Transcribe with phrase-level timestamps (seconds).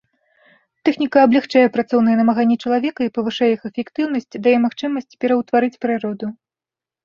[0.87, 6.25] Тэхніка аблягчае працоўныя намаганні чалавека і павышае іх эфектыўнасць, дае магчымасць пераўтвараць прыроду.